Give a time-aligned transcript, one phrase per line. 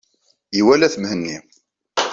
[0.59, 1.35] Iwala-t Mhenni.